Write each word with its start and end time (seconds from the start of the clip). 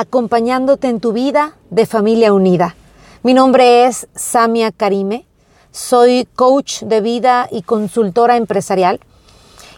Acompañándote 0.00 0.88
en 0.88 0.98
tu 0.98 1.12
vida 1.12 1.56
de 1.68 1.84
Familia 1.84 2.32
Unida. 2.32 2.74
Mi 3.22 3.34
nombre 3.34 3.84
es 3.84 4.08
Samia 4.14 4.72
Karime, 4.72 5.26
soy 5.72 6.26
coach 6.34 6.84
de 6.84 7.02
vida 7.02 7.48
y 7.50 7.60
consultora 7.60 8.38
empresarial. 8.38 8.98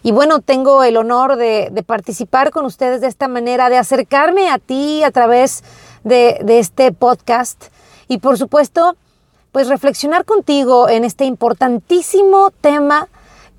Y 0.04 0.12
bueno, 0.12 0.38
tengo 0.38 0.84
el 0.84 0.96
honor 0.96 1.34
de, 1.34 1.72
participar 1.84 2.52
con 2.52 2.66
ustedes 2.66 3.00
de 3.00 3.08
esta 3.08 3.26
manera, 3.26 3.68
de 3.68 3.78
acercarme 3.78 4.48
a 4.48 4.58
ti 4.58 5.02
a 5.02 5.10
través 5.10 5.64
de, 6.04 6.38
de 6.44 6.60
este 6.60 6.92
podcast 6.92 7.60
y 8.06 8.18
por 8.18 8.38
supuesto, 8.38 8.94
pues 9.50 9.66
reflexionar 9.66 10.24
contigo 10.24 10.88
en 10.88 11.02
este 11.02 11.24
importantísimo 11.24 12.52
tema 12.60 13.08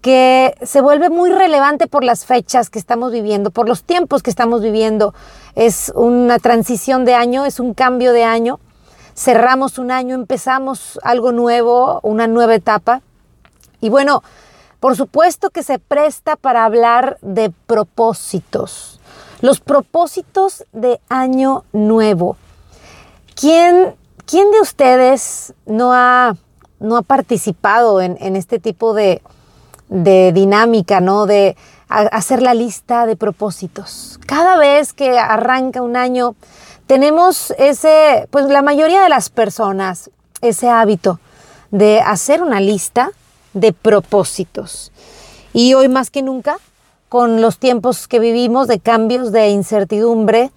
que 0.04 0.54
se 0.62 0.82
vuelve 0.82 1.10
muy 1.10 1.30
relevante 1.30 1.88
por 1.88 2.04
las 2.04 2.26
fechas 2.26 2.70
que 2.70 2.78
estamos 2.78 3.14
viviendo, 3.14 3.52
por 3.52 3.70
los 3.70 3.84
tiempos 3.84 4.22
que 4.22 4.30
estamos 4.30 4.62
viviendo. 4.62 5.14
Es 5.56 5.92
una 5.96 6.40
transición 6.40 7.06
de 7.06 7.16
año, 7.16 7.46
es 7.46 7.60
un 7.60 7.74
cambio 7.74 8.14
de 8.14 8.24
año. 8.24 8.60
Cerramos 9.16 9.78
un 9.78 9.92
año, 9.92 10.16
empezamos 10.16 11.00
algo 11.04 11.32
nuevo, 11.32 12.00
una 12.02 12.28
nueva 12.28 12.56
etapa. 12.56 13.02
Y 13.80 13.90
bueno, 13.90 14.24
por 14.80 14.96
supuesto 14.96 15.50
que 15.52 15.62
se 15.62 15.78
presta 15.78 16.36
para 16.36 16.66
hablar 16.66 17.18
de 17.22 17.52
propósitos. 17.68 19.00
Los 19.42 19.60
propósitos 19.60 20.66
de 20.72 21.00
año 21.10 21.66
nuevo. 21.72 22.38
¿Quién, 23.36 23.96
quién 24.26 24.52
de 24.52 24.62
ustedes 24.62 25.54
no 25.66 25.94
ha, 25.94 26.36
no 26.80 26.98
ha 26.98 27.02
participado 27.04 28.02
en, 28.02 28.18
en 28.20 28.36
este 28.36 28.58
tipo 28.58 28.94
de, 28.94 29.22
de 29.90 30.32
dinámica, 30.34 31.02
¿no? 31.02 31.26
De 31.28 31.56
hacer 32.00 32.42
la 32.42 32.54
lista 32.54 33.06
de 33.06 33.16
propósitos. 33.16 34.20
Cada 34.26 34.58
vez 34.58 34.94
que 34.94 35.18
arranca 35.20 35.82
un 35.82 35.96
año, 35.96 36.36
tenemos 36.88 37.52
ese, 37.58 38.28
pues 38.32 38.48
la 38.48 38.62
mayoría 38.62 39.02
de 39.04 39.10
las 39.10 39.30
personas, 39.30 40.10
ese 40.42 40.70
hábito 40.70 41.20
de 41.72 42.02
hacer 42.02 42.42
una 42.44 42.60
lista 42.60 43.12
de 43.54 43.74
propósitos. 43.74 44.92
Y 45.54 45.74
hoy 45.74 45.88
más 45.88 46.10
que 46.10 46.22
nunca, 46.22 46.58
con 47.10 47.42
los 47.42 47.58
tiempos 47.60 48.08
que 48.08 48.20
vivimos 48.20 48.68
de 48.68 48.80
cambios, 48.80 49.32
de 49.32 49.50
incertidumbre, 49.50 50.52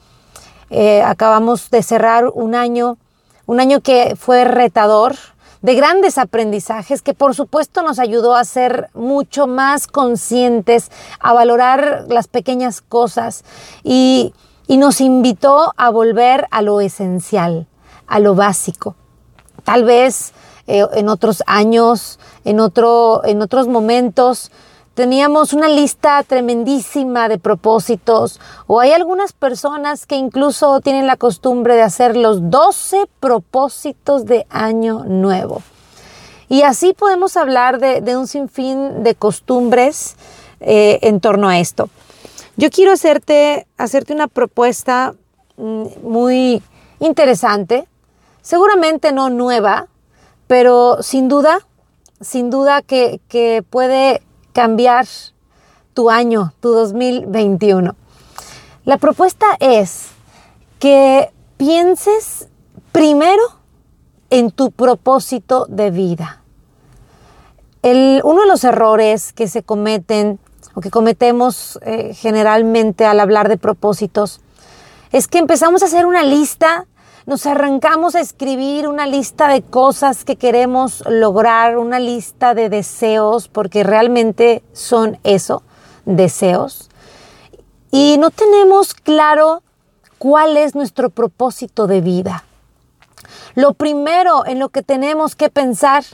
eh, 0.70 1.02
acabamos 1.02 1.70
de 1.70 1.82
cerrar 1.82 2.28
un 2.32 2.54
año, 2.54 2.98
un 3.46 3.60
año 3.60 3.80
que 3.80 4.16
fue 4.16 4.44
retador, 4.44 5.16
de 5.66 5.74
grandes 5.74 6.16
aprendizajes 6.16 7.02
que 7.02 7.12
por 7.12 7.34
supuesto 7.34 7.82
nos 7.82 7.98
ayudó 7.98 8.36
a 8.36 8.44
ser 8.44 8.88
mucho 8.94 9.48
más 9.48 9.88
conscientes, 9.88 10.92
a 11.18 11.32
valorar 11.32 12.04
las 12.08 12.28
pequeñas 12.28 12.80
cosas 12.80 13.42
y, 13.82 14.32
nos 14.68 15.00
invitó 15.00 15.72
a 15.76 15.90
volver 15.90 16.46
a 16.52 16.62
lo 16.62 16.80
esencial, 16.80 17.66
a 18.06 18.20
lo 18.20 18.36
básico. 18.36 18.94
Tal 19.64 19.82
vez 19.82 20.32
eh, 20.68 20.86
en 20.94 21.08
otros 21.08 21.42
años, 21.46 22.20
en, 22.44 22.60
otro, 22.60 23.22
en 23.24 23.42
otros 23.42 23.66
momentos, 23.66 24.52
Teníamos 24.96 25.52
una 25.52 25.68
lista 25.68 26.22
tremendísima 26.22 27.28
de 27.28 27.36
propósitos 27.36 28.40
o 28.66 28.80
hay 28.80 28.92
algunas 28.92 29.34
personas 29.34 30.06
que 30.06 30.16
incluso 30.16 30.80
tienen 30.80 31.06
la 31.06 31.18
costumbre 31.18 31.74
de 31.74 31.82
hacer 31.82 32.16
los 32.16 32.50
12 32.50 33.04
propósitos 33.20 34.24
de 34.24 34.46
año 34.48 35.04
nuevo. 35.04 35.60
Y 36.48 36.62
así 36.62 36.94
podemos 36.94 37.36
hablar 37.36 37.78
de, 37.78 38.16
un 38.16 38.26
sinfín 38.26 39.02
de 39.02 39.14
costumbres 39.14 40.16
eh, 40.60 40.98
en 41.02 41.20
torno 41.20 41.50
a 41.50 41.58
esto. 41.58 41.90
Yo 42.56 42.70
quiero 42.70 42.92
hacerte, 42.92 43.66
hacerte 43.76 44.14
una 44.14 44.28
propuesta 44.28 45.14
mm, 45.58 45.84
muy 46.04 46.62
interesante, 47.00 47.86
seguramente 48.40 49.12
no 49.12 49.28
nueva, 49.28 49.88
pero 50.46 51.02
sin 51.02 51.28
duda, 51.28 51.58
sin 52.22 52.48
duda 52.48 52.80
que, 52.80 53.20
que 53.28 53.62
puede 53.68 54.22
cambiar 54.56 55.06
tu 55.92 56.08
año, 56.08 56.54
tu 56.60 56.70
2021. 56.70 57.94
La 58.86 58.96
propuesta 58.96 59.44
es 59.60 60.06
que 60.78 61.30
pienses 61.58 62.48
primero 62.90 63.42
en 64.30 64.50
tu 64.50 64.70
propósito 64.70 65.66
de 65.68 65.90
vida. 65.90 66.42
uno 67.82 68.40
de 68.40 68.48
los 68.48 68.64
errores 68.64 69.34
que 69.34 69.46
se 69.46 69.62
cometen 69.62 70.38
o 70.72 70.80
que 70.80 70.90
cometemos 70.90 71.78
eh, 71.82 72.14
generalmente 72.14 73.04
al 73.04 73.20
hablar 73.20 73.50
de 73.50 73.58
propósitos 73.58 74.40
es 75.12 75.28
que 75.28 75.36
empezamos 75.36 75.82
a 75.82 75.84
hacer 75.84 76.06
una 76.06 76.22
lista 76.22 76.86
nos 77.26 77.44
arrancamos 77.44 78.14
a 78.14 78.20
escribir 78.20 78.86
una 78.86 79.04
lista 79.04 79.48
de 79.48 79.60
cosas 79.60 80.24
que 80.24 80.36
queremos 80.36 81.02
lograr, 81.08 81.76
una 81.76 81.98
lista 81.98 82.54
de 82.54 82.68
deseos, 82.68 83.48
porque 83.48 83.82
realmente 83.82 84.62
son 84.72 85.18
eso, 85.24 85.64
deseos. 86.04 86.88
Y 87.90 88.16
no 88.18 88.30
tenemos 88.30 88.94
claro 88.94 89.64
cuál 90.18 90.56
es 90.56 90.76
nuestro 90.76 91.10
propósito 91.10 91.88
de 91.88 92.00
vida. 92.00 92.44
Lo 93.56 93.74
primero 93.74 94.46
en 94.46 94.60
lo 94.60 94.68
que 94.68 94.82
tenemos 94.82 95.34
que 95.34 95.48
pensar 95.48 96.04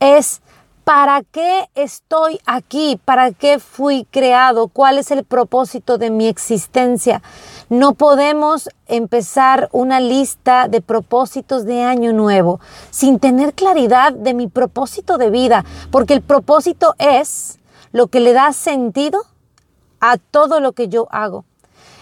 es 0.00 0.42
¿Para 0.86 1.22
qué 1.24 1.68
estoy 1.74 2.38
aquí? 2.46 3.00
¿Para 3.04 3.32
qué 3.32 3.58
fui 3.58 4.06
creado? 4.12 4.68
¿Cuál 4.68 4.98
es 4.98 5.10
el 5.10 5.24
propósito 5.24 5.98
de 5.98 6.10
mi 6.10 6.28
existencia? 6.28 7.22
No 7.68 7.94
podemos 7.94 8.68
empezar 8.86 9.68
una 9.72 9.98
lista 9.98 10.68
de 10.68 10.80
propósitos 10.80 11.64
de 11.64 11.82
año 11.82 12.12
nuevo 12.12 12.60
sin 12.90 13.18
tener 13.18 13.52
claridad 13.52 14.12
de 14.12 14.32
mi 14.32 14.46
propósito 14.46 15.18
de 15.18 15.30
vida, 15.30 15.64
porque 15.90 16.14
el 16.14 16.22
propósito 16.22 16.94
es 16.98 17.58
lo 17.90 18.06
que 18.06 18.20
le 18.20 18.32
da 18.32 18.52
sentido 18.52 19.24
a 19.98 20.18
todo 20.18 20.60
lo 20.60 20.70
que 20.70 20.86
yo 20.86 21.08
hago. 21.10 21.44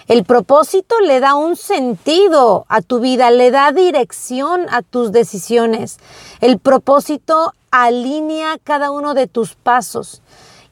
El 0.07 0.25
propósito 0.25 1.01
le 1.01 1.21
da 1.21 1.35
un 1.35 1.57
sentido 1.57 2.67
a 2.69 2.83
tu 2.83 3.01
vida, 3.01 3.31
le 3.31 3.51
da 3.51 3.73
dirección 3.73 4.67
a 4.71 4.83
tus 4.83 5.13
decisiones. 5.13 5.99
El 6.41 6.59
propósito 6.59 7.55
alinea 7.71 8.59
cada 8.63 8.91
uno 8.91 9.15
de 9.15 9.27
tus 9.27 9.55
pasos. 9.55 10.21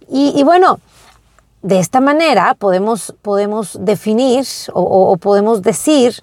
Y, 0.08 0.42
bueno, 0.42 0.80
de 1.62 1.78
esta 1.78 2.00
manera 2.00 2.54
podemos, 2.54 3.14
podemos 3.22 3.78
definir 3.80 4.44
o, 4.74 5.16
podemos 5.16 5.62
decir 5.62 6.22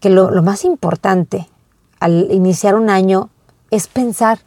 que 0.00 0.08
lo, 0.08 0.30
más 0.42 0.64
importante 0.64 1.48
al 2.00 2.28
iniciar 2.30 2.74
un 2.74 2.88
año 2.88 3.28
es 3.70 3.88
pensar 3.88 4.38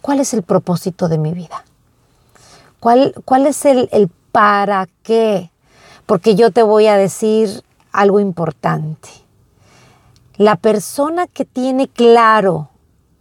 cuál 0.00 0.18
es 0.18 0.34
el 0.34 0.42
propósito 0.42 1.08
de 1.08 1.18
mi 1.18 1.32
vida. 1.32 1.64
¿Cuál, 2.80 3.14
cuál 3.24 3.46
es 3.46 3.64
el, 3.66 3.88
el 3.92 4.10
para 4.32 4.88
qué? 5.04 5.50
Porque 6.10 6.34
yo 6.34 6.50
te 6.50 6.64
voy 6.64 6.88
a 6.88 6.96
decir 6.96 7.62
algo 7.92 8.18
importante. 8.18 9.08
La 10.34 10.56
persona 10.56 11.28
que 11.28 11.44
tiene 11.44 11.86
claro 11.86 12.70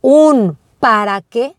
un 0.02 0.58
para 0.80 1.22
qué 1.22 1.56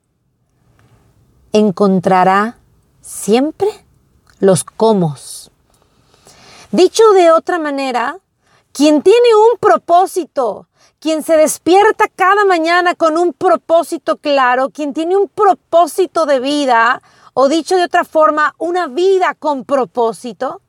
encontrará 1.53 2.59
siempre 3.01 3.69
los 4.41 4.65
cómo. 4.65 5.15
Dicho 6.73 7.05
de 7.13 7.31
otra 7.31 7.61
manera, 7.61 8.19
quien 8.73 9.01
tiene 9.01 9.29
un 9.53 9.57
propósito, 9.61 10.67
quien 10.99 11.23
se 11.23 11.37
despierta 11.37 12.07
cada 12.09 12.45
mañana 12.45 12.97
con 12.97 13.17
un 13.17 13.35
propósito 13.35 14.17
claro, 14.17 14.71
quien 14.71 14.93
tiene 14.93 15.17
un 15.17 15.29
propósito 15.29 16.27
de 16.27 16.41
vida, 16.41 17.01
o 17.35 17.49
dicho 17.49 17.77
de 17.77 17.85
otra 17.85 18.03
forma, 18.03 18.57
una 18.59 18.89
vida 18.89 19.37
con 19.39 19.65
propósito, 19.65 20.61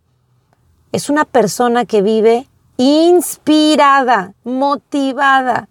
es 0.91 1.09
una 1.09 1.25
persona 1.25 1.85
que 1.85 2.01
vive 2.01 2.47
inspirada, 2.77 4.33
motivada, 4.43 5.69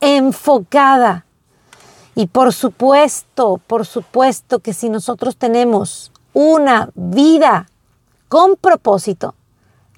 enfocada. 0.00 1.26
Y 2.14 2.28
por 2.28 2.52
supuesto, 2.52 3.60
por 3.66 3.84
supuesto 3.84 4.60
que 4.60 4.72
si 4.72 4.88
nosotros 4.88 5.36
tenemos 5.36 6.12
una 6.32 6.90
vida 6.94 7.66
con 8.28 8.56
propósito, 8.56 9.34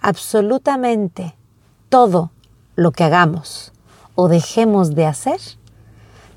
absolutamente 0.00 1.36
todo 1.88 2.30
lo 2.76 2.92
que 2.92 3.04
hagamos 3.04 3.72
o 4.14 4.28
dejemos 4.28 4.94
de 4.94 5.06
hacer, 5.06 5.40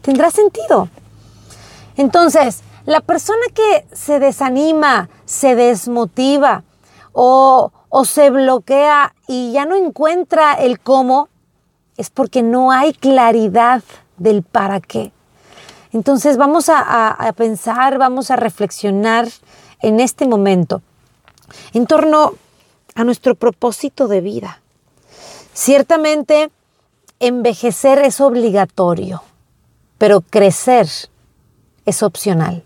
tendrá 0.02 0.30
sentido. 0.30 0.90
Entonces, 1.98 2.62
la 2.86 3.02
persona 3.02 3.42
que 3.54 3.88
se 3.94 4.20
desanima, 4.20 5.10
se 5.26 5.56
desmotiva 5.56 6.64
o, 7.14 7.72
o 7.92 8.06
se 8.06 8.30
bloquea 8.30 9.14
y 9.28 9.52
ya 9.52 9.66
no 9.66 9.76
encuentra 9.76 10.54
el 10.54 10.80
cómo, 10.80 11.28
es 11.98 12.10
porque 12.10 12.42
no 12.42 12.72
hay 12.72 12.94
claridad 12.94 13.84
del 14.18 14.44
para 14.44 14.80
qué. 14.80 15.12
Entonces 15.92 16.38
vamos 16.38 16.70
a, 16.70 17.34
pensar, 17.36 17.98
vamos 17.98 18.32
a 18.32 18.38
reflexionar 18.38 19.28
en 19.82 20.00
este 20.00 20.26
momento 20.26 20.82
en 21.74 21.86
torno 21.86 22.34
a 22.96 23.04
nuestro 23.04 23.36
propósito 23.36 24.08
de 24.08 24.22
vida. 24.22 24.62
Ciertamente, 25.54 26.50
envejecer 27.20 28.00
es 28.00 28.22
obligatorio, 28.22 29.22
pero 29.98 30.22
crecer 30.22 30.88
es 31.86 32.04
opcional. 32.04 32.64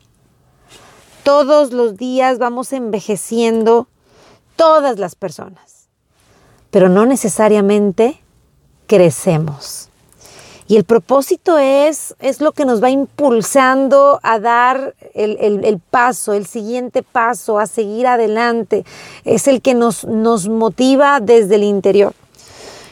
Todos 1.23 1.71
los 1.71 1.97
días 1.97 2.37
vamos 2.37 2.73
envejeciendo 2.73 3.87
todas 4.55 4.99
las 4.99 5.15
personas, 5.15 5.87
pero 6.71 6.89
no 6.89 7.05
necesariamente 7.05 8.21
crecemos. 8.87 9.89
Y 10.67 10.77
el 10.77 10.83
propósito 10.83 11.59
es, 11.59 12.15
es 12.19 12.41
lo 12.41 12.51
que 12.51 12.65
nos 12.65 12.81
va 12.81 12.89
impulsando 12.89 14.19
a 14.23 14.39
dar 14.39 14.95
el, 15.13 15.79
paso, 15.91 16.33
el 16.33 16.47
siguiente 16.47 17.03
paso, 17.03 17.59
a 17.59 17.67
seguir 17.67 18.07
adelante. 18.07 18.83
Es 19.25 19.47
el 19.47 19.61
que 19.61 19.75
nos, 19.75 20.05
nos 20.05 20.47
motiva 20.47 21.19
desde 21.19 21.55
el 21.55 21.63
interior. 21.63 22.13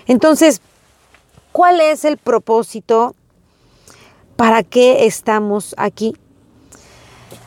Entonces, 0.06 0.62
¿cuál 1.51 1.81
es 1.81 2.06
el 2.06 2.18
propósito? 2.18 3.16
¿Para 4.36 4.62
qué 4.62 5.07
estamos 5.07 5.74
aquí? 5.77 6.16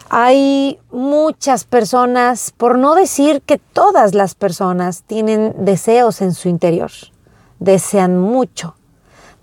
Hay 0.08 0.78
muchas 0.90 1.64
personas, 1.64 2.52
por 2.56 2.78
no 2.78 2.94
decir 2.94 3.42
que 3.42 3.58
todas 3.58 4.14
las 4.14 4.34
personas 4.34 5.02
tienen 5.02 5.54
deseos 5.58 6.20
en 6.20 6.32
su 6.32 6.48
interior, 6.48 6.90
desean 7.58 8.18
mucho 8.18 8.74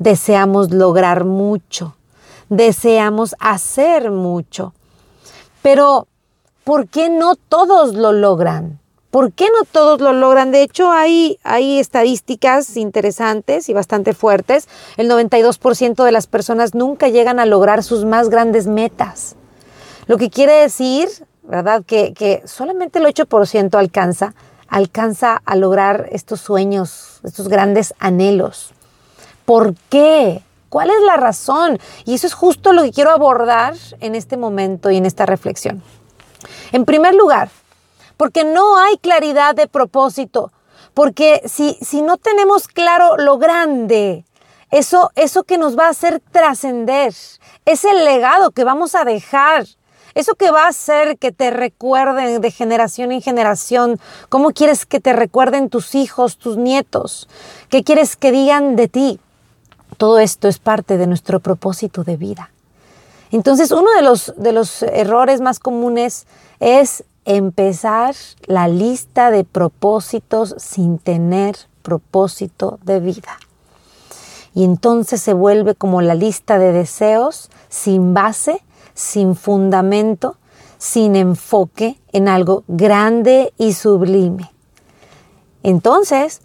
deseamos 0.04 0.72
lograr 0.72 1.24
mucho, 1.24 1.96
deseamos 2.50 3.36
hacer 3.40 4.12
mucho. 4.12 4.74
Pero, 5.62 6.08
¿por 6.64 6.88
qué 6.88 7.10
no 7.10 7.36
todos 7.36 7.96
lo 7.96 8.12
logran? 8.12 8.80
¿Por 9.12 9.32
qué 9.32 9.46
no 9.46 9.66
todos 9.72 10.02
lo 10.02 10.12
logran? 10.12 10.52
De 10.52 10.64
hecho, 10.64 10.92
hay, 10.92 11.38
hay 11.44 11.80
estadísticas 11.80 12.78
interesantes 12.78 13.70
y 13.70 13.74
bastante 13.74 14.14
fuertes. 14.14 14.68
El 14.98 15.10
92% 15.10 16.04
de 16.04 16.12
las 16.12 16.28
personas 16.28 16.74
nunca 16.74 17.08
llegan 17.10 17.40
a 17.40 17.46
lograr 17.46 17.84
sus 17.84 18.06
más 18.06 18.30
grandes 18.30 18.66
metas. 18.66 19.36
Lo 20.08 20.18
que 20.18 20.30
quiere 20.30 20.54
decir, 20.54 21.10
¿verdad? 21.44 21.84
Que, 21.86 22.14
que 22.14 22.42
solamente 22.46 23.00
el 23.00 23.06
8% 23.06 23.76
alcanza, 23.76 24.34
alcanza 24.68 25.42
a 25.46 25.56
lograr 25.56 26.08
estos 26.12 26.42
sueños, 26.42 27.20
estos 27.24 27.48
grandes 27.48 27.94
anhelos. 28.00 28.74
¿Por 29.46 29.76
qué? 29.90 30.42
¿Cuál 30.70 30.90
es 30.90 31.02
la 31.06 31.18
razón? 31.18 31.78
Y 32.06 32.16
eso 32.16 32.26
es 32.26 32.34
justo 32.34 32.74
lo 32.74 32.82
que 32.82 32.92
quiero 32.92 33.12
abordar 33.12 33.76
en 34.00 34.16
este 34.16 34.38
momento 34.38 34.90
y 34.90 34.98
en 34.98 35.06
esta 35.06 35.26
reflexión. 35.26 35.84
En 36.72 36.86
primer 36.86 37.14
lugar, 37.14 37.50
porque 38.18 38.44
no 38.44 38.78
hay 38.78 38.98
claridad 38.98 39.54
de 39.54 39.68
propósito, 39.68 40.52
porque 40.94 41.44
si, 41.46 41.78
si 41.82 42.02
no 42.02 42.18
tenemos 42.18 42.68
claro 42.68 43.18
lo 43.18 43.38
grande, 43.38 44.26
eso, 44.72 45.12
eso 45.16 45.44
que 45.44 45.60
nos 45.60 45.78
va 45.78 45.86
a 45.86 45.92
hacer 45.92 46.20
trascender, 46.32 47.14
es 47.66 47.86
el 47.86 48.06
legado 48.06 48.52
que 48.52 48.64
vamos 48.64 48.96
a 48.96 49.04
dejar, 49.04 49.66
eso 50.16 50.36
que 50.36 50.52
va 50.52 50.66
a 50.66 50.70
hacer 50.70 51.18
que 51.18 51.32
te 51.32 51.52
recuerden 51.52 52.42
de 52.42 52.52
generación 52.52 53.12
en 53.12 53.22
generación, 53.22 54.00
cómo 54.30 54.52
quieres 54.52 54.86
que 54.86 55.00
te 55.00 55.14
recuerden 55.14 55.70
tus 55.70 55.96
hijos, 55.96 56.38
tus 56.38 56.58
nietos, 56.58 57.28
qué 57.70 57.84
quieres 57.84 58.16
que 58.16 58.32
digan 58.32 58.76
de 58.76 58.88
ti. 58.88 59.20
Todo 59.98 60.20
esto 60.20 60.48
es 60.48 60.60
parte 60.60 60.98
de 60.98 61.08
nuestro 61.08 61.40
propósito 61.40 62.04
de 62.04 62.18
vida. 62.18 62.52
Entonces, 63.32 63.72
uno 63.72 63.92
de 63.96 64.04
los, 64.04 64.34
de 64.38 64.52
los 64.52 64.84
errores 64.84 65.42
más 65.42 65.60
comunes 65.60 66.28
es 66.60 67.04
empezar 67.26 68.16
la 68.46 68.68
lista 68.68 69.32
de 69.32 69.44
propósitos 69.44 70.56
sin 70.58 71.00
tener 71.00 71.56
propósito 71.82 72.80
de 72.84 73.00
vida. 73.00 73.38
Y 74.54 74.64
entonces 74.64 75.22
se 75.22 75.34
vuelve 75.34 75.74
como 75.74 76.02
la 76.02 76.14
lista 76.14 76.60
de 76.60 76.72
deseos 76.72 77.50
sin 77.70 78.14
base, 78.14 78.62
sin 78.94 79.36
fundamento, 79.36 80.38
sin 80.78 81.16
enfoque 81.16 82.00
en 82.12 82.28
algo 82.28 82.64
grande 82.68 83.54
y 83.58 83.74
sublime. 83.74 84.52
Entonces, 85.64 86.42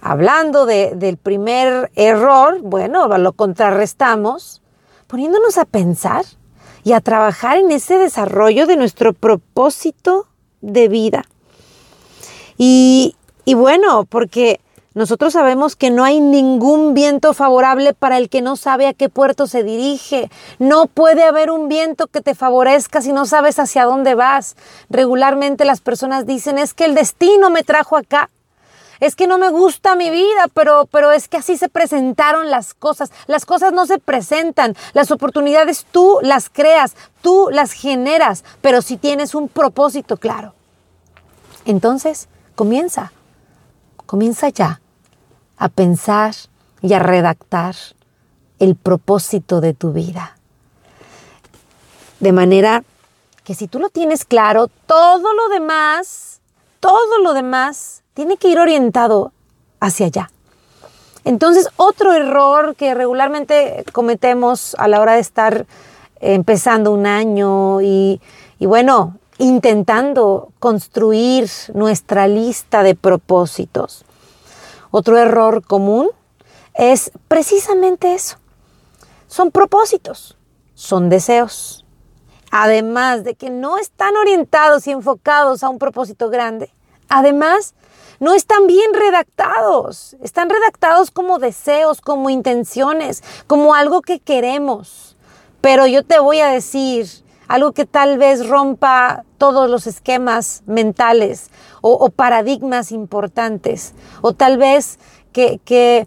hablando 0.00 0.66
del 0.66 1.16
primer 1.16 1.90
error, 1.94 2.60
bueno, 2.62 3.06
lo 3.18 3.32
contrarrestamos 3.32 4.62
poniéndonos 5.06 5.58
a 5.58 5.64
pensar 5.64 6.24
y 6.82 6.92
a 6.92 7.00
trabajar 7.00 7.58
en 7.58 7.70
ese 7.70 7.98
desarrollo 7.98 8.66
de 8.66 8.76
nuestro 8.76 9.12
propósito 9.12 10.26
de 10.60 10.88
vida. 10.88 11.24
Y, 12.56 13.16
bueno, 13.46 14.04
porque 14.04 14.60
nosotros 14.94 15.32
sabemos 15.32 15.74
que 15.74 15.90
no 15.90 16.04
hay 16.04 16.20
ningún 16.20 16.94
viento 16.94 17.34
favorable 17.34 17.94
para 17.94 18.16
el 18.16 18.28
que 18.28 18.42
no 18.42 18.54
sabe 18.54 18.86
a 18.86 18.94
qué 18.94 19.08
puerto 19.08 19.48
se 19.48 19.64
dirige. 19.64 20.30
No 20.60 20.86
puede 20.86 21.24
haber 21.24 21.50
un 21.50 21.68
viento 21.68 22.06
que 22.06 22.20
te 22.20 22.36
favorezca 22.36 23.02
si 23.02 23.12
no 23.12 23.26
sabes 23.26 23.58
hacia 23.58 23.86
dónde 23.86 24.14
vas. 24.14 24.54
Regularmente 24.88 25.64
las 25.64 25.80
personas 25.80 26.26
dicen 26.26 26.58
es 26.58 26.74
que 26.74 26.84
el 26.84 26.94
destino 26.94 27.50
me 27.50 27.64
trajo 27.64 27.96
acá 27.96 28.30
es 29.00 29.16
que 29.16 29.26
no 29.26 29.36
me 29.36 29.50
gusta 29.50 29.96
mi 29.96 30.08
vida, 30.08 30.46
pero, 30.54 30.86
pero 30.90 31.10
es 31.10 31.26
que 31.26 31.36
así 31.36 31.58
se 31.58 31.68
presentaron 31.68 32.48
las 32.48 32.72
cosas. 32.72 33.10
Las 33.26 33.44
cosas 33.44 33.72
no 33.72 33.86
se 33.86 33.98
presentan, 33.98 34.76
las 34.92 35.10
oportunidades 35.10 35.84
tú 35.90 36.20
las 36.22 36.48
creas, 36.48 36.94
tú 37.20 37.48
las 37.50 37.72
generas, 37.72 38.44
pero 38.60 38.80
si 38.80 38.96
tienes 38.96 39.34
un 39.34 39.48
propósito 39.48 40.16
claro. 40.16 40.54
Entonces, 41.66 42.28
comienza, 42.54 43.12
comienza 44.06 44.48
ya 44.48 44.80
a 45.56 45.68
pensar 45.68 46.34
y 46.82 46.92
a 46.92 46.98
redactar 46.98 47.74
el 48.58 48.76
propósito 48.76 49.60
de 49.60 49.74
tu 49.74 49.92
vida. 49.92 50.36
De 52.20 52.32
manera 52.32 52.84
que 53.44 53.54
si 53.54 53.68
tú 53.68 53.78
lo 53.78 53.88
tienes 53.90 54.24
claro, 54.24 54.68
todo 54.86 55.34
lo 55.34 55.48
demás, 55.48 56.40
todo 56.80 57.18
lo 57.22 57.34
demás 57.34 58.02
tiene 58.14 58.36
que 58.36 58.48
ir 58.48 58.58
orientado 58.58 59.32
hacia 59.80 60.06
allá. 60.06 60.30
Entonces, 61.24 61.68
otro 61.76 62.12
error 62.12 62.76
que 62.76 62.94
regularmente 62.94 63.84
cometemos 63.92 64.74
a 64.78 64.88
la 64.88 65.00
hora 65.00 65.14
de 65.14 65.20
estar 65.20 65.66
empezando 66.20 66.92
un 66.92 67.06
año 67.06 67.80
y, 67.80 68.20
bueno, 68.60 69.18
intentando 69.38 70.50
construir 70.58 71.50
nuestra 71.72 72.28
lista 72.28 72.82
de 72.82 72.94
propósitos. 72.94 74.04
Otro 74.96 75.18
error 75.18 75.66
común 75.66 76.08
es 76.72 77.10
precisamente 77.26 78.14
eso. 78.14 78.36
Son 79.26 79.50
propósitos, 79.50 80.38
son 80.74 81.08
deseos. 81.08 81.84
Además 82.52 83.24
de 83.24 83.34
que 83.34 83.50
no 83.50 83.76
están 83.76 84.16
orientados 84.16 84.86
y 84.86 84.92
enfocados 84.92 85.64
a 85.64 85.68
un 85.68 85.80
propósito 85.80 86.30
grande, 86.30 86.72
además 87.08 87.74
no 88.20 88.34
están 88.34 88.68
bien 88.68 88.94
redactados. 88.94 90.14
Están 90.22 90.48
redactados 90.48 91.10
como 91.10 91.40
deseos, 91.40 92.00
como 92.00 92.30
intenciones, 92.30 93.24
como 93.48 93.74
algo 93.74 94.00
que 94.00 94.20
queremos. 94.20 95.16
Pero 95.60 95.88
yo 95.88 96.04
te 96.04 96.20
voy 96.20 96.38
a 96.38 96.46
decir 96.46 97.08
algo 97.48 97.72
que 97.72 97.84
tal 97.84 98.16
vez 98.16 98.46
rompa 98.46 99.24
todos 99.38 99.68
los 99.68 99.88
esquemas 99.88 100.62
mentales 100.66 101.50
o, 101.86 102.08
paradigmas 102.08 102.92
importantes, 102.92 103.92
o 104.22 104.32
tal 104.32 104.56
vez 104.56 104.98
que, 105.32 105.60
que, 105.66 106.06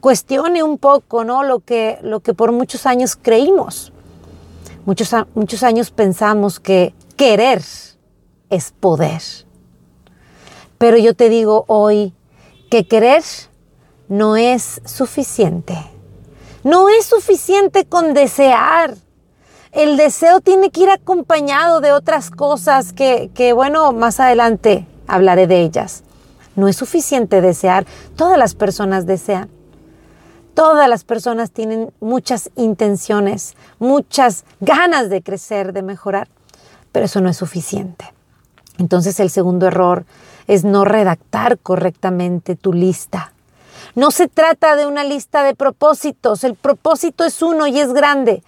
cuestione 0.00 0.62
un 0.62 0.78
poco 0.78 1.22
¿no? 1.22 1.42
lo, 1.42 1.60
que, 1.60 1.98
lo 2.02 2.20
que 2.20 2.32
por 2.32 2.50
muchos 2.52 2.86
años 2.86 3.14
creímos. 3.14 3.92
Muchos, 4.86 5.14
muchos 5.34 5.62
años 5.62 5.90
pensamos 5.90 6.60
que 6.60 6.94
querer 7.16 7.62
es 8.48 8.72
poder. 8.80 9.20
Pero 10.78 10.96
yo 10.96 11.14
te 11.14 11.28
digo 11.28 11.64
hoy 11.68 12.14
que 12.70 12.86
querer 12.86 13.22
no 14.08 14.36
es 14.36 14.80
suficiente. 14.86 15.76
No 16.64 16.88
es 16.88 17.04
suficiente 17.04 17.84
con 17.84 18.14
desear. 18.14 18.94
El 19.72 19.98
deseo 19.98 20.40
tiene 20.40 20.70
que 20.70 20.84
ir 20.84 20.90
acompañado 20.90 21.82
de 21.82 21.92
otras 21.92 22.30
cosas 22.30 22.94
que, 22.94 23.30
que, 23.34 23.52
bueno, 23.52 23.92
más 23.92 24.20
adelante 24.20 24.86
hablaré 25.08 25.46
de 25.46 25.62
ellas. 25.62 26.04
No 26.54 26.68
es 26.68 26.76
suficiente 26.76 27.40
desear. 27.40 27.86
Todas 28.16 28.38
las 28.38 28.54
personas 28.54 29.06
desean. 29.06 29.48
Todas 30.54 30.88
las 30.88 31.04
personas 31.04 31.52
tienen 31.52 31.92
muchas 32.00 32.50
intenciones, 32.56 33.54
muchas 33.78 34.44
ganas 34.58 35.08
de 35.08 35.22
crecer, 35.22 35.72
de 35.72 35.82
mejorar, 35.82 36.28
pero 36.90 37.06
eso 37.06 37.20
no 37.20 37.28
es 37.28 37.36
suficiente. 37.36 38.12
Entonces 38.76 39.20
el 39.20 39.30
segundo 39.30 39.68
error 39.68 40.04
es 40.48 40.64
no 40.64 40.84
redactar 40.84 41.58
correctamente 41.58 42.56
tu 42.56 42.72
lista. 42.72 43.32
No 43.94 44.10
se 44.10 44.26
trata 44.26 44.74
de 44.74 44.86
una 44.86 45.04
lista 45.04 45.44
de 45.44 45.54
propósitos, 45.54 46.42
el 46.42 46.56
propósito 46.56 47.24
es 47.24 47.40
uno 47.40 47.68
y 47.68 47.78
es 47.78 47.92
grande. 47.92 48.42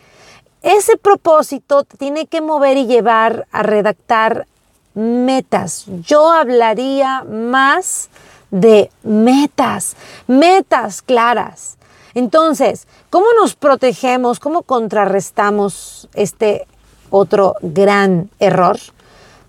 Ese 0.63 0.97
propósito 0.97 1.85
te 1.85 1.97
tiene 1.97 2.27
que 2.27 2.41
mover 2.41 2.77
y 2.77 2.87
llevar 2.87 3.47
a 3.53 3.63
redactar 3.63 4.47
metas. 4.95 5.85
Yo 6.03 6.31
hablaría 6.31 7.25
más 7.25 8.09
de 8.51 8.91
metas, 9.03 9.97
metas 10.27 11.03
claras. 11.03 11.77
Entonces, 12.15 12.87
¿cómo 13.09 13.27
nos 13.41 13.55
protegemos? 13.55 14.41
¿Cómo 14.41 14.63
contrarrestamos 14.63 16.09
este 16.15 16.67
otro 17.11 17.55
gran 17.63 18.31
error? 18.41 18.79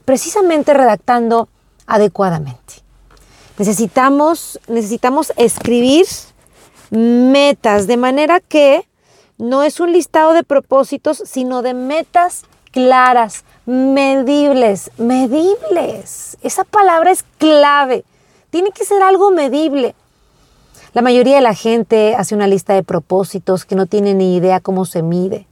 Precisamente 0.06 0.74
redactando 0.74 1.50
adecuadamente. 1.88 2.76
Necesitamos, 3.58 4.60
necesitamos 4.68 5.34
escribir 5.38 6.06
metas 6.92 7.88
de 7.88 7.98
manera 7.98 8.40
que 8.40 8.88
no 9.38 9.64
es 9.64 9.80
un 9.80 9.92
listado 9.92 10.34
de 10.34 10.44
propósitos, 10.44 11.24
sino 11.26 11.62
de 11.62 11.74
metas 11.74 12.44
claras, 12.72 13.44
medibles, 13.72 14.92
medibles. 14.98 16.38
Esa 16.44 16.66
palabra 16.66 17.10
es 17.10 17.24
clave. 17.38 18.04
Tiene 18.50 18.72
que 18.72 18.84
ser 18.84 19.02
algo 19.02 19.32
medible. 19.32 19.96
La 20.94 21.02
mayoría 21.02 21.36
de 21.36 21.42
la 21.42 21.54
gente 21.54 22.16
hace 22.16 22.36
una 22.36 22.48
lista 22.48 22.74
de 22.74 22.84
propósitos 22.84 23.64
que 23.64 23.76
no 23.76 23.86
tiene 23.86 24.14
ni 24.14 24.36
idea 24.36 24.60
cómo 24.60 24.84
se 24.84 25.02
mide. 25.02 25.48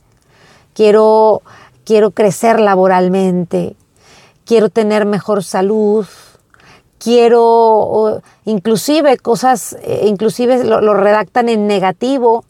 Quiero, 0.73 1.41
quiero 1.85 2.11
crecer 2.11 2.59
laboralmente, 2.59 3.77
quiero 4.45 4.67
tener 4.67 5.05
mejor 5.05 5.41
salud, 5.41 6.05
quiero, 6.97 8.21
inclusive 8.43 9.17
cosas, 9.17 9.77
eh, 9.81 10.03
inclusive 10.07 10.65
lo, 10.65 10.81
lo 10.81 10.93
redactan 10.93 11.47
en 11.47 11.67
negativo, 11.67 12.43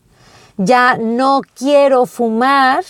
ya 0.57 0.97
no 0.97 1.41
quiero 1.55 2.07
fumar, 2.07 2.83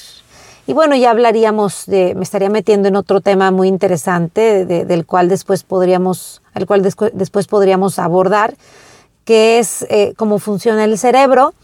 y 0.69 0.73
bueno, 0.73 0.95
ya 0.95 1.09
hablaríamos 1.09 1.87
de, 1.87 2.13
me 2.13 2.21
estaría 2.21 2.51
metiendo 2.51 2.89
en 2.89 2.95
otro 2.95 3.21
tema 3.21 3.49
muy 3.49 3.67
interesante 3.67 4.67
del 4.67 5.03
cual 5.07 5.27
después 5.27 5.63
podríamos, 5.63 6.43
al 6.53 6.67
cual 6.67 6.83
después 6.83 7.47
podríamos 7.47 7.97
abordar, 7.97 8.55
que 9.25 9.57
es 9.57 9.81
eh, 9.89 10.13
cómo 10.15 10.37
funciona 10.37 10.83
el 10.83 10.99
cerebro 10.99 11.55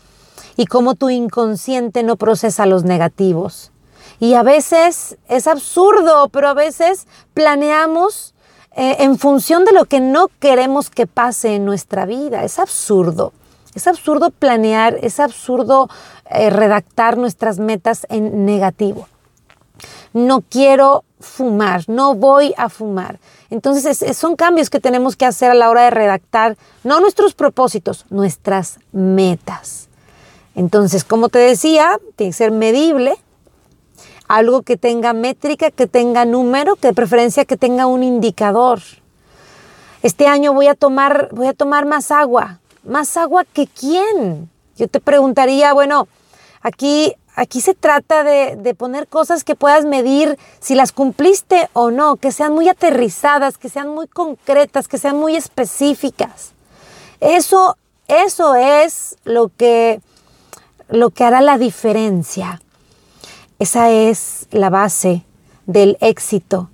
y 0.58 0.66
cómo 0.66 0.96
tu 0.96 1.12
inconsciente 1.12 2.02
no 2.02 2.16
procesa 2.16 2.66
los 2.66 2.84
negativos. 2.84 3.72
Y 4.20 4.34
a 4.34 4.42
veces 4.42 5.18
es 5.30 5.46
absurdo, 5.46 6.30
pero 6.30 6.48
a 6.48 6.56
veces 6.56 7.06
planeamos 7.36 8.34
eh, 8.76 8.96
en 9.02 9.20
función 9.20 9.66
de 9.66 9.74
lo 9.74 9.86
que 9.86 10.00
no 10.00 10.30
queremos 10.40 10.90
que 10.90 11.06
pase 11.06 11.54
en 11.54 11.66
nuestra 11.66 12.08
vida. 12.08 12.44
Es 12.44 12.58
absurdo. 12.58 13.34
Es 13.76 13.88
absurdo 13.88 14.32
planear, 14.32 14.98
es 15.02 15.20
absurdo 15.20 15.90
eh, 16.32 16.50
redactar 16.50 17.18
nuestras 17.18 17.60
metas 17.60 18.08
en 18.10 18.46
negativo. 18.46 19.08
No 20.14 20.42
quiero 20.42 21.04
fumar, 21.20 21.84
no 21.88 22.16
voy 22.16 22.54
a 22.58 22.70
fumar. 22.70 23.20
Entonces 23.50 24.18
son 24.18 24.38
cambios 24.38 24.70
que 24.70 24.80
tenemos 24.80 25.18
que 25.18 25.26
hacer 25.26 25.52
a 25.52 25.56
la 25.56 25.70
hora 25.70 25.84
de 25.84 25.90
redactar, 25.90 26.58
no 26.84 27.02
nuestros 27.02 27.34
propósitos, 27.34 28.06
nuestras 28.10 28.80
metas. 28.94 29.90
Entonces, 30.56 31.04
como 31.04 31.28
te 31.28 31.40
decía, 31.40 32.00
tiene 32.16 32.32
que 32.32 32.38
ser 32.38 32.52
medible, 32.52 33.16
algo 34.28 34.62
que 34.62 34.78
tenga 34.78 35.14
métrica, 35.14 35.70
que 35.70 35.86
tenga 35.86 36.24
número, 36.24 36.78
que 36.78 36.88
de 36.88 36.94
preferencia 36.94 37.44
que 37.46 37.58
tenga 37.58 37.86
un 37.86 38.04
indicador. 38.04 38.80
Este 40.02 40.28
año 40.28 40.54
voy 40.54 40.68
a 40.68 40.76
tomar, 40.76 41.30
voy 41.32 41.48
a 41.48 41.54
tomar 41.54 41.86
más 41.86 42.12
agua. 42.12 42.60
¿Más 42.86 43.18
agua 43.18 43.46
que 43.46 43.68
quién? 43.68 44.50
Yo 44.78 44.88
te 44.88 45.00
preguntaría, 45.00 45.74
bueno, 45.74 46.08
aquí, 46.62 47.16
aquí 47.36 47.60
se 47.60 47.74
trata 47.74 48.24
de, 48.24 48.56
de, 48.58 48.76
poner 48.76 49.08
cosas 49.08 49.44
que 49.44 49.56
puedas 49.56 49.86
medir 49.86 50.38
si 50.60 50.76
las 50.76 50.92
cumpliste 50.92 51.68
o 51.74 51.90
no, 51.90 52.18
que 52.18 52.32
sean 52.32 52.54
muy 52.54 52.70
aterrizadas, 52.70 53.58
que 53.58 53.70
sean 53.70 53.90
muy 53.90 54.08
concretas, 54.08 54.88
que 54.88 55.00
sean 55.00 55.18
muy 55.18 55.36
específicas. 55.36 56.52
Eso, 57.20 57.76
eso 58.08 58.54
es 58.54 59.18
lo 59.24 59.50
que, 59.50 60.00
lo 60.88 61.10
que 61.10 61.24
hará 61.24 61.42
la 61.42 61.58
diferencia. 61.58 62.62
Esa 63.58 63.90
es 63.90 64.48
la 64.52 64.70
base 64.70 65.26
del 65.66 65.98
éxito 66.02 66.70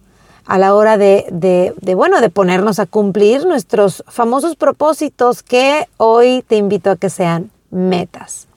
a 0.52 0.58
la 0.58 0.76
hora 0.76 0.98
de, 0.98 1.74
bueno, 1.96 2.20
de 2.20 2.30
ponernos 2.30 2.80
a 2.80 2.86
cumplir 2.86 3.46
nuestros 3.46 4.04
famosos 4.10 4.58
propósitos 4.58 5.44
que 5.44 5.88
hoy 5.96 6.44
te 6.46 6.58
invito 6.58 6.92
a 6.92 6.98
que 6.98 7.10
sean 7.10 7.52
metas. 7.70 8.48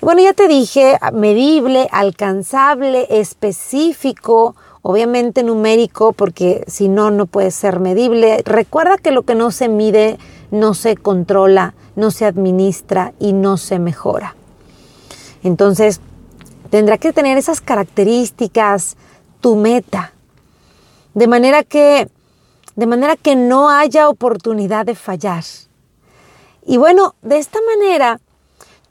Bueno, 0.00 0.22
ya 0.22 0.32
te 0.32 0.46
dije, 0.46 1.00
medible, 1.12 1.88
alcanzable, 1.90 3.08
específico, 3.10 4.54
obviamente 4.82 5.42
numérico, 5.42 6.12
porque 6.12 6.62
si 6.68 6.88
no, 6.88 7.10
no 7.10 7.26
puede 7.26 7.50
ser 7.50 7.80
medible. 7.80 8.40
Recuerda 8.44 8.96
que 8.96 9.10
lo 9.10 9.22
que 9.22 9.34
no 9.34 9.50
se 9.50 9.68
mide 9.68 10.18
no 10.52 10.72
se 10.72 10.96
controla, 10.96 11.74
no 11.96 12.12
se 12.12 12.26
administra 12.26 13.12
y 13.18 13.32
no 13.32 13.56
se 13.56 13.80
mejora. 13.80 14.36
Entonces, 15.42 16.00
tendrá 16.70 16.96
que 16.96 17.12
tener 17.12 17.38
esas 17.38 17.60
características 17.60 18.96
tu 19.40 19.56
meta, 19.56 20.11
de 21.14 21.26
manera 21.26 21.62
que, 21.62 22.08
de 22.76 22.86
manera 22.86 23.16
que 23.16 23.36
no 23.36 23.70
haya 23.70 24.08
oportunidad 24.08 24.86
de 24.86 24.94
fallar. 24.94 25.44
Y 26.64 26.76
bueno, 26.76 27.14
de 27.22 27.38
esta 27.38 27.58
manera 27.62 28.20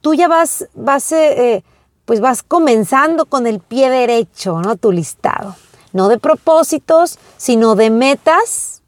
tú 0.01 0.13
ya 0.13 0.27
vas, 0.27 0.67
vas, 0.73 1.11
eh, 1.11 1.55
eh, 1.55 1.63
pues 2.05 2.19
vas 2.19 2.43
comenzando 2.43 3.25
con 3.25 3.47
el 3.47 3.59
pie 3.59 3.89
derecho, 3.89 4.61
¿no? 4.61 4.75
Tu 4.75 4.91
listado. 4.91 5.55
No 5.93 6.07
de 6.07 6.17
propósitos, 6.17 7.17
sino 7.37 7.75
de 7.75 7.89
metas 7.89 8.81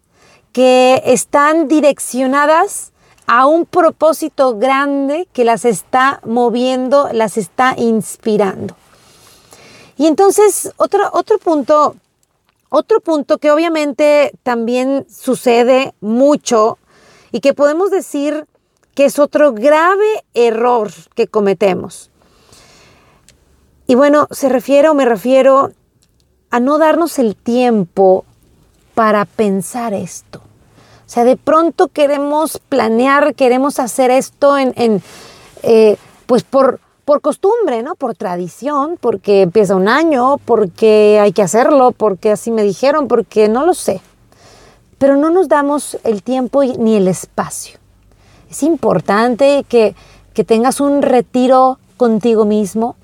que 0.52 1.02
están 1.06 1.68
direccionadas 1.68 2.92
a 3.26 3.46
un 3.46 3.66
propósito 3.66 4.58
grande 4.58 5.28
que 5.34 5.44
las 5.44 5.66
está 5.66 6.22
moviendo, 6.26 7.10
las 7.12 7.38
está 7.38 7.74
inspirando. 7.78 8.76
Y 9.98 10.08
entonces, 10.08 10.72
otro, 10.78 11.10
otro 11.14 11.38
punto 11.38 11.96
otro 12.76 13.02
punto 13.02 13.38
que 13.38 13.52
obviamente 13.52 14.32
también 14.42 15.06
sucede 15.08 15.94
mucho 16.02 16.80
y 17.32 17.40
que 17.40 17.54
podemos 17.54 17.92
decir 17.92 18.48
que 18.96 19.06
es 19.06 19.20
otro 19.20 19.54
grave 19.54 20.26
error 20.34 20.90
que 21.14 21.28
cometemos. 21.28 22.10
Y 23.86 23.94
bueno, 23.94 24.28
se 24.32 24.50
refiere 24.50 24.90
o 24.90 24.96
me 24.96 25.06
refiero 25.06 25.72
a 26.50 26.60
no 26.60 26.80
darnos 26.80 27.20
el 27.20 27.36
tiempo 27.36 28.26
para 28.96 29.26
pensar 29.26 29.94
esto. 29.94 30.40
O 30.40 31.10
sea, 31.10 31.26
de 31.26 31.38
pronto 31.38 31.90
queremos 31.90 32.60
planear, 32.70 33.36
queremos 33.36 33.78
hacer 33.78 34.10
esto 34.10 34.58
en, 34.58 35.04
eh, 35.62 35.98
pues 36.26 36.42
por, 36.42 36.80
por 37.06 37.22
costumbre, 37.22 37.84
¿no? 37.84 37.96
Por 37.96 38.16
tradición, 38.16 38.98
porque 39.00 39.42
empieza 39.42 39.76
un 39.76 39.88
año, 39.88 40.38
porque 40.46 41.20
hay 41.22 41.34
que 41.34 41.42
hacerlo, 41.42 41.92
porque 41.92 42.32
así 42.32 42.52
me 42.52 42.64
dijeron, 42.64 43.08
porque 43.08 43.50
no 43.50 43.66
lo 43.66 43.74
sé. 43.74 44.02
Pero 44.98 45.18
no 45.18 45.30
nos 45.30 45.50
damos 45.50 45.98
el 46.04 46.24
tiempo 46.24 46.64
ni 46.64 46.96
el 46.96 47.08
espacio. 47.08 47.78
Es 48.50 48.64
importante 48.64 49.66
que, 49.68 49.96
que 50.34 50.44
tengas 50.44 50.80
un 50.80 51.02
retiro 51.02 51.78
contigo 51.98 52.46
mismo, 52.46 52.96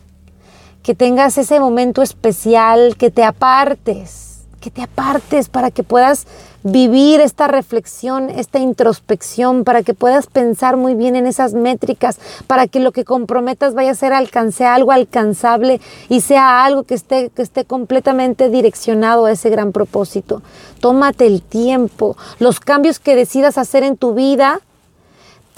que 0.84 0.96
tengas 0.96 1.38
ese 1.38 1.60
momento 1.60 2.02
especial, 2.02 2.96
que 2.98 3.12
te 3.12 3.24
apartes, 3.24 4.29
que 4.60 4.72
te 4.72 4.82
apartes 4.84 5.50
para 5.50 5.72
que 5.72 5.84
puedas 5.84 6.28
vivir 6.64 7.22
esta 7.22 7.48
reflexión, 7.48 8.30
esta 8.30 8.60
introspección, 8.60 9.64
para 9.64 9.82
que 9.84 9.94
puedas 9.94 10.28
pensar 10.28 10.78
muy 10.78 10.94
bien 10.94 11.16
en 11.16 11.26
esas 11.26 11.54
métricas, 11.54 12.20
para 12.48 12.68
que 12.68 12.80
lo 12.80 12.92
que 12.92 13.06
comprometas 13.06 13.74
vaya 13.74 13.92
a 13.92 13.96
ser 13.96 14.14
alcance 14.14 14.66
algo 14.66 14.92
alcanzable 14.92 15.80
y 16.10 16.22
sea 16.22 16.64
algo 16.64 16.84
que 16.84 16.96
esté, 16.96 17.30
que 17.30 17.42
esté 17.42 17.66
completamente 17.66 18.50
direccionado 18.50 19.26
a 19.26 19.32
ese 19.32 19.50
gran 19.50 19.72
propósito. 19.72 20.42
Tómate 20.80 21.26
el 21.26 21.42
tiempo. 21.42 22.18
Los 22.40 22.60
cambios 22.60 23.00
que 23.00 23.16
decidas 23.16 23.58
hacer 23.58 23.84
en 23.84 23.98
tu 23.98 24.14
vida 24.14 24.60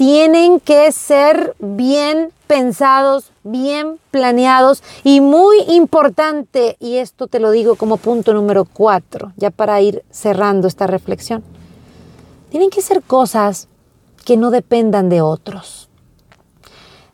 tienen 0.01 0.60
que 0.60 0.91
ser 0.91 1.55
bien 1.60 2.31
pensados, 2.48 3.31
bien 3.43 4.00
planeados 4.10 4.81
y 5.03 5.22
muy 5.22 5.58
importante, 5.67 6.75
y 6.79 6.98
esto 6.98 7.27
te 7.27 7.39
lo 7.39 7.51
digo 7.51 7.75
como 7.75 7.98
punto 7.98 8.34
número 8.34 8.65
cuatro, 8.65 9.31
ya 9.38 9.51
para 9.51 9.79
ir 9.79 10.03
cerrando 10.10 10.67
esta 10.67 10.88
reflexión, 10.88 11.43
tienen 12.50 12.72
que 12.72 12.81
ser 12.81 13.03
cosas 13.03 13.67
que 14.25 14.38
no 14.38 14.50
dependan 14.50 15.08
de 15.08 15.22
otros. 15.22 15.81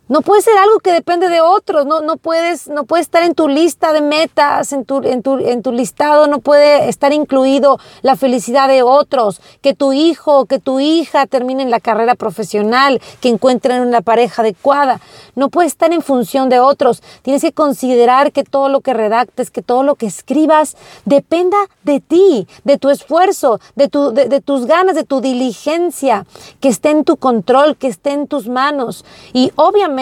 No 0.10 0.22
puede 0.22 0.42
ser 0.42 0.58
algo 0.58 0.80
que 0.80 0.94
depende 0.94 1.28
de 1.28 1.42
otros, 1.42 1.86
no, 1.86 2.00
no, 2.00 2.16
puedes, 2.16 2.70
no 2.70 2.86
puede 2.86 3.02
estar 3.02 3.24
en 3.24 3.36
tu 3.36 3.50
lista 3.50 3.92
de 3.92 4.00
metas, 4.00 4.72
en 4.72 4.86
tu, 4.86 5.04
en, 5.04 5.22
tu, 5.22 5.38
en 5.38 5.62
tu 5.62 5.74
listado 5.74 6.28
no 6.28 6.40
puede 6.40 6.88
estar 6.88 7.12
incluido 7.12 7.78
la 8.04 8.16
felicidad 8.16 8.70
de 8.70 8.84
otros, 8.84 9.42
que 9.62 9.74
tu 9.74 9.92
hijo 9.92 10.46
que 10.46 10.60
tu 10.60 10.80
hija 10.80 11.26
terminen 11.28 11.72
la 11.72 11.82
carrera 11.82 12.16
profesional, 12.16 13.02
que 13.20 13.28
encuentren 13.28 13.82
una 13.82 14.00
pareja 14.00 14.44
adecuada, 14.44 15.02
no 15.36 15.50
puede 15.50 15.68
estar 15.68 15.92
en 15.92 16.02
función 16.02 16.48
de 16.48 16.62
otros. 16.62 17.04
Tienes 17.22 17.42
que 17.42 17.52
considerar 17.52 18.32
que 18.32 18.46
todo 18.46 18.70
lo 18.70 18.80
que 18.80 18.94
redactes, 18.94 19.52
que 19.52 19.62
todo 19.62 19.84
lo 19.84 19.96
que 19.96 20.06
escribas 20.06 20.78
dependa 21.04 21.58
de 21.84 22.00
ti, 22.00 22.48
de 22.64 22.78
tu 22.78 22.90
esfuerzo, 22.90 23.60
de, 23.76 23.90
tu, 23.90 24.12
de, 24.12 24.30
de 24.30 24.40
tus 24.40 24.66
ganas, 24.68 24.96
de 24.96 25.04
tu 25.04 25.20
diligencia, 25.20 26.26
que 26.62 26.70
esté 26.70 26.92
en 26.92 27.04
tu 27.04 27.18
control, 27.18 27.76
que 27.76 27.88
esté 27.88 28.12
en 28.12 28.28
tus 28.28 28.48
manos. 28.48 29.04
Y 29.34 29.52
obviamente 29.56 29.97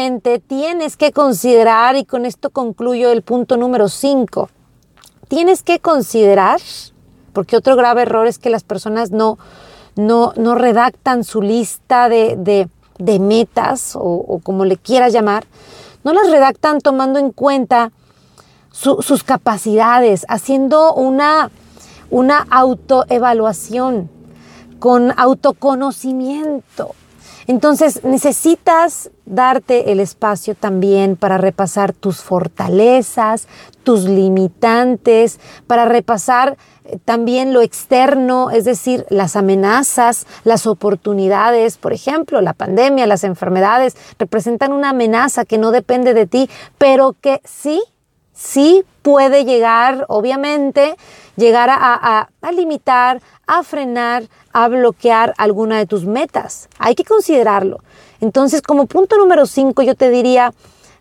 tienes 0.48 0.98
que 0.98 1.12
considerar, 1.12 1.96
y 1.96 2.04
con 2.04 2.26
esto 2.26 2.50
concluyo 2.50 3.12
el 3.12 3.22
punto 3.22 3.56
número 3.56 3.88
5, 3.88 4.50
tienes 5.30 5.64
que 5.64 5.80
considerar, 5.80 6.60
porque 7.32 7.56
otro 7.56 7.76
grave 7.78 8.02
error 8.02 8.28
es 8.28 8.38
que 8.38 8.50
las 8.50 8.64
personas 8.64 9.12
no, 9.12 9.38
no, 9.96 10.34
no 10.36 10.56
redactan 10.56 11.24
su 11.24 11.42
lista 11.42 12.10
de, 12.10 12.36
de, 12.38 13.20
metas 13.20 13.94
o, 13.96 14.42
como 14.44 14.66
le 14.66 14.76
quieras 14.76 15.14
llamar, 15.14 15.46
no 16.04 16.12
las 16.12 16.30
redactan 16.30 16.82
tomando 16.82 17.18
en 17.18 17.32
cuenta 17.32 17.92
sus 18.72 19.24
capacidades, 19.24 20.26
haciendo 20.28 20.94
una, 20.94 21.50
una 22.10 22.46
autoevaluación 22.50 24.10
con 24.80 25.18
autoconocimiento. 25.18 26.94
Entonces 27.48 28.04
necesitas 28.04 29.12
darte 29.26 29.92
el 29.92 30.00
espacio 30.00 30.56
también 30.56 31.16
para 31.16 31.38
repasar 31.38 31.94
tus 31.94 32.22
fortalezas, 32.22 33.48
tus 33.84 34.04
limitantes, 34.04 35.40
para 35.68 35.86
repasar 35.86 36.58
eh, 36.86 36.98
también 37.06 37.54
lo 37.54 37.62
externo, 37.62 38.50
es 38.50 38.66
decir, 38.66 39.06
las 39.10 39.36
amenazas, 39.36 40.26
las 40.44 40.66
oportunidades, 40.66 41.78
por 41.78 41.94
ejemplo, 41.94 42.42
la 42.42 42.54
pandemia, 42.54 43.06
las 43.06 43.24
enfermedades, 43.24 43.96
representan 44.18 44.74
una 44.74 44.90
amenaza 44.90 45.46
que 45.46 45.60
no 45.60 45.72
depende 45.72 46.14
de 46.14 46.26
ti, 46.26 46.50
pero 46.80 47.16
que 47.22 47.42
sí, 47.44 47.82
sí 48.34 48.84
puede 49.04 49.46
llegar, 49.46 50.06
obviamente, 50.08 50.96
llegar 51.36 51.70
a, 51.72 52.30
limitar, 52.52 53.22
a 53.48 53.64
frenar, 53.64 54.24
a 54.54 54.68
bloquear 54.68 55.34
alguna 55.38 55.78
de 55.78 55.86
tus 55.86 56.06
metas. 56.06 56.70
Hay 56.80 56.96
que 56.96 57.04
considerarlo. 57.04 57.80
Entonces, 58.22 58.62
como 58.62 58.86
punto 58.86 59.18
número 59.18 59.46
5, 59.46 59.82
yo 59.84 59.96
te 59.96 60.10
diría, 60.10 60.54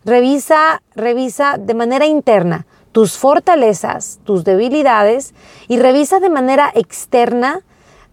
revisa, 0.03 0.81
revisa 0.95 1.57
de 1.57 1.73
manera 1.73 2.05
interna 2.05 2.65
tus 2.91 3.17
fortalezas, 3.17 4.19
tus 4.23 4.45
debilidades 4.45 5.33
y 5.67 5.79
revisa 5.79 6.21
de 6.21 6.29
manera 6.29 6.71
externa 6.73 7.59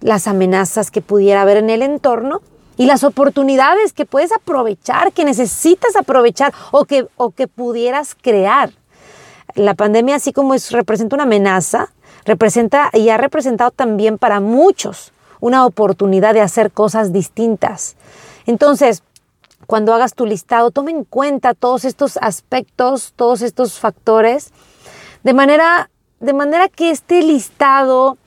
las 0.00 0.26
amenazas 0.26 0.90
que 0.90 1.00
pudiera 1.00 1.42
haber 1.42 1.58
en 1.58 1.70
el 1.70 1.82
entorno 1.82 2.40
y 2.76 2.86
las 2.86 3.04
oportunidades 3.04 3.92
que 3.92 4.06
puedes 4.06 4.32
aprovechar, 4.32 5.12
que 5.12 5.24
necesitas 5.24 5.94
aprovechar 5.94 6.52
o 6.72 6.84
que, 6.84 7.06
o 7.16 7.30
que 7.30 7.46
pudieras 7.46 8.16
crear. 8.20 8.72
La 9.54 9.74
pandemia, 9.74 10.16
así 10.16 10.32
como 10.32 10.52
es, 10.54 10.72
representa 10.72 11.14
una 11.14 11.24
amenaza, 11.24 11.92
representa 12.24 12.90
y 12.92 13.08
ha 13.08 13.16
representado 13.16 13.70
también 13.70 14.18
para 14.18 14.40
muchos 14.40 15.12
una 15.40 15.66
oportunidad 15.66 16.34
de 16.34 16.40
hacer 16.40 16.70
cosas 16.70 17.12
distintas. 17.12 17.96
Entonces, 18.46 19.02
cuando 19.66 19.92
hagas 19.94 20.14
tu 20.14 20.26
listado, 20.26 20.70
toma 20.70 20.90
en 20.90 21.04
cuenta 21.04 21.54
todos 21.54 21.84
estos 21.84 22.16
aspectos, 22.18 23.12
todos 23.16 23.42
estos 23.42 23.78
factores, 23.78 24.52
de 25.22 25.34
manera, 25.34 25.90
de 26.20 26.32
manera 26.32 26.68
que 26.68 26.90
este 26.90 27.22
listado 27.22 28.18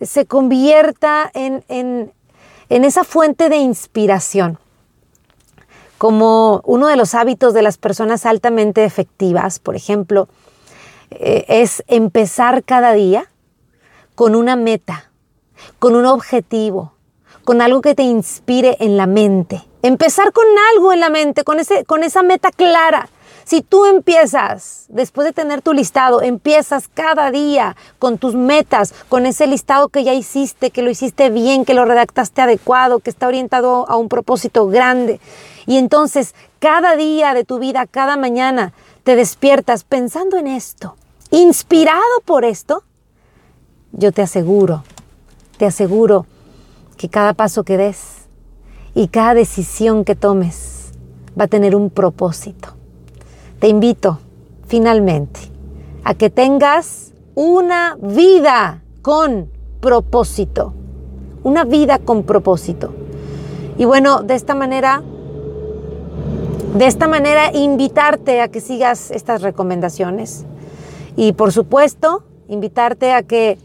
se 0.00 0.26
convierta 0.26 1.30
en, 1.34 1.64
en, 1.68 2.12
en 2.68 2.84
esa 2.84 3.04
fuente 3.04 3.48
de 3.48 3.56
inspiración 3.56 4.58
como 5.98 6.60
uno 6.64 6.88
de 6.88 6.96
los 6.96 7.14
hábitos 7.14 7.54
de 7.54 7.62
las 7.62 7.78
personas 7.78 8.26
altamente 8.26 8.84
efectivas, 8.84 9.58
por 9.58 9.76
ejemplo, 9.76 10.28
eh, 11.10 11.44
es 11.48 11.82
empezar 11.86 12.64
cada 12.64 12.92
día 12.92 13.30
con 14.16 14.34
una 14.34 14.56
meta, 14.56 15.10
con 15.78 15.94
un 15.94 16.06
objetivo, 16.06 16.94
con 17.44 17.60
algo 17.60 17.82
que 17.82 17.94
te 17.94 18.02
inspire 18.02 18.76
en 18.80 18.96
la 18.96 19.06
mente. 19.06 19.62
Empezar 19.82 20.32
con 20.32 20.46
algo 20.72 20.92
en 20.92 21.00
la 21.00 21.10
mente, 21.10 21.44
con, 21.44 21.60
ese, 21.60 21.84
con 21.84 22.02
esa 22.02 22.22
meta 22.22 22.50
clara. 22.50 23.08
Si 23.44 23.60
tú 23.60 23.84
empiezas, 23.84 24.86
después 24.88 25.26
de 25.26 25.32
tener 25.32 25.62
tu 25.62 25.72
listado, 25.72 26.22
empiezas 26.22 26.88
cada 26.88 27.30
día 27.30 27.76
con 28.00 28.18
tus 28.18 28.34
metas, 28.34 28.92
con 29.08 29.26
ese 29.26 29.46
listado 29.46 29.90
que 29.90 30.02
ya 30.02 30.14
hiciste, 30.14 30.70
que 30.70 30.82
lo 30.82 30.90
hiciste 30.90 31.30
bien, 31.30 31.64
que 31.64 31.74
lo 31.74 31.84
redactaste 31.84 32.40
adecuado, 32.40 32.98
que 32.98 33.10
está 33.10 33.28
orientado 33.28 33.88
a 33.88 33.96
un 33.96 34.08
propósito 34.08 34.66
grande. 34.66 35.20
Y 35.66 35.76
entonces 35.76 36.34
cada 36.58 36.96
día 36.96 37.34
de 37.34 37.44
tu 37.44 37.58
vida, 37.58 37.86
cada 37.86 38.16
mañana, 38.16 38.72
te 39.04 39.14
despiertas 39.14 39.84
pensando 39.84 40.38
en 40.38 40.48
esto, 40.48 40.96
inspirado 41.30 42.02
por 42.24 42.44
esto, 42.44 42.82
yo 43.96 44.12
te 44.12 44.22
aseguro, 44.22 44.84
te 45.56 45.64
aseguro 45.64 46.26
que 46.96 47.08
cada 47.08 47.32
paso 47.32 47.64
que 47.64 47.76
des 47.76 48.28
y 48.94 49.08
cada 49.08 49.34
decisión 49.34 50.04
que 50.04 50.14
tomes 50.14 50.92
va 51.38 51.44
a 51.44 51.48
tener 51.48 51.74
un 51.74 51.90
propósito. 51.90 52.70
Te 53.58 53.68
invito 53.68 54.18
finalmente 54.66 55.40
a 56.04 56.14
que 56.14 56.28
tengas 56.28 57.12
una 57.34 57.96
vida 58.00 58.82
con 59.00 59.48
propósito, 59.80 60.74
una 61.42 61.64
vida 61.64 61.98
con 61.98 62.24
propósito. 62.24 62.92
Y 63.78 63.86
bueno, 63.86 64.22
de 64.22 64.34
esta 64.34 64.54
manera, 64.54 65.02
de 66.74 66.86
esta 66.86 67.08
manera 67.08 67.50
invitarte 67.54 68.40
a 68.42 68.48
que 68.48 68.60
sigas 68.60 69.10
estas 69.10 69.42
recomendaciones 69.42 70.44
y 71.16 71.32
por 71.32 71.52
supuesto, 71.52 72.24
invitarte 72.48 73.12
a 73.12 73.22
que 73.22 73.58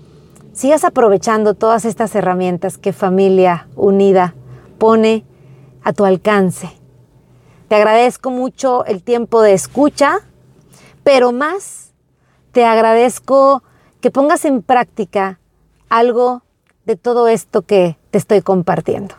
sigas 0.54 0.84
aprovechando 0.84 1.54
todas 1.54 1.86
estas 1.86 2.14
herramientas 2.16 2.78
que 2.78 2.94
Familia 2.94 3.68
Unida 3.76 4.36
pone 4.78 5.26
a 5.84 5.94
tu 5.94 6.06
alcance. 6.06 6.70
Te 7.68 7.76
agradezco 7.76 8.32
mucho 8.32 8.86
el 8.86 9.02
tiempo 9.02 9.42
de 9.42 9.54
escucha, 9.54 10.20
pero 11.04 11.32
más 11.32 11.94
te 12.52 12.66
agradezco 12.66 13.64
que 14.02 14.12
pongas 14.12 14.46
en 14.46 14.62
práctica 14.62 15.40
algo 15.90 16.44
de 16.86 16.96
todo 16.96 17.28
esto 17.28 17.62
que 17.62 17.98
te 18.10 18.18
estoy 18.18 18.42
compartiendo. 18.42 19.16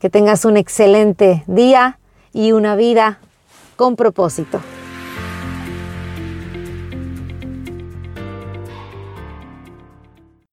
Que 0.00 0.10
tengas 0.10 0.44
un 0.44 0.56
excelente 0.56 1.44
día 1.46 2.00
y 2.32 2.52
una 2.52 2.74
vida 2.74 3.20
con 3.76 3.94
propósito. 3.94 4.60